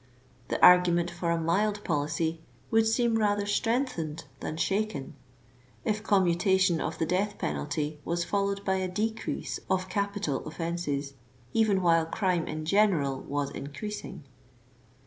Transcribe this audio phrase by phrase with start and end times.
[0.47, 5.13] The argument for a mild policy would seem rather strengthened than shaken,
[5.85, 11.13] if commutation of the death penalty was followed by a decrease of capital offenses
[11.53, 14.23] even while crime in gen eral was increasing.